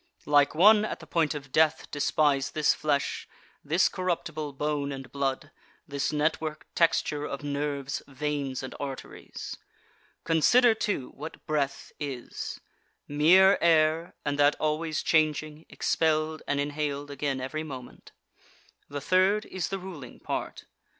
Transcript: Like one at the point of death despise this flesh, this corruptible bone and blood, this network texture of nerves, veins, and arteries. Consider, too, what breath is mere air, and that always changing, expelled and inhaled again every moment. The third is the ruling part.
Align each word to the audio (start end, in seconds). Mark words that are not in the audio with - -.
Like 0.25 0.55
one 0.55 0.83
at 0.83 0.99
the 0.99 1.05
point 1.05 1.35
of 1.35 1.51
death 1.51 1.85
despise 1.91 2.49
this 2.53 2.73
flesh, 2.73 3.27
this 3.63 3.87
corruptible 3.87 4.53
bone 4.53 4.91
and 4.91 5.11
blood, 5.11 5.51
this 5.87 6.11
network 6.11 6.65
texture 6.73 7.23
of 7.23 7.43
nerves, 7.43 8.01
veins, 8.07 8.63
and 8.63 8.73
arteries. 8.79 9.57
Consider, 10.23 10.73
too, 10.73 11.09
what 11.13 11.45
breath 11.45 11.91
is 11.99 12.59
mere 13.07 13.59
air, 13.61 14.15
and 14.25 14.39
that 14.39 14.55
always 14.59 15.03
changing, 15.03 15.67
expelled 15.69 16.41
and 16.47 16.59
inhaled 16.59 17.11
again 17.11 17.39
every 17.39 17.61
moment. 17.61 18.11
The 18.89 19.01
third 19.01 19.45
is 19.45 19.69
the 19.69 19.77
ruling 19.77 20.19
part. 20.19 20.65